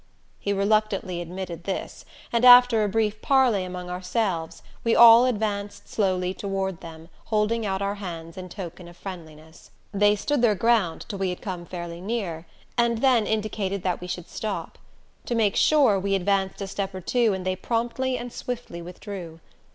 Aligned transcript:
He 0.39 0.51
reluctantly 0.51 1.21
admitted 1.21 1.63
this; 1.65 2.05
and 2.33 2.43
after 2.43 2.83
a 2.83 2.89
brief 2.89 3.21
parley 3.21 3.63
among 3.63 3.87
ourselves, 3.87 4.63
we 4.83 4.95
all 4.95 5.25
advanced 5.25 5.87
slowly 5.87 6.33
toward 6.33 6.81
them, 6.81 7.07
holding 7.25 7.67
out 7.67 7.83
our 7.83 7.93
hands 8.01 8.35
in 8.35 8.49
token 8.49 8.87
of 8.87 8.97
friendliness. 8.97 9.69
They 9.93 10.15
stood 10.15 10.41
their 10.41 10.55
ground 10.55 11.05
till 11.07 11.19
we 11.19 11.29
had 11.29 11.39
come 11.39 11.67
fairly 11.67 12.01
near, 12.01 12.47
and 12.79 12.97
then 12.97 13.27
indicated 13.27 13.83
that 13.83 14.01
we 14.01 14.07
should 14.07 14.27
stop. 14.27 14.79
To 15.27 15.35
make 15.35 15.55
sure, 15.55 15.99
we 15.99 16.15
advanced 16.15 16.61
a 16.61 16.67
step 16.67 16.95
or 16.95 17.01
two 17.01 17.33
and 17.35 17.45
they 17.45 17.55
promptly 17.55 18.17
and 18.17 18.33
swiftly 18.33 18.81
withdrew. 18.81 19.39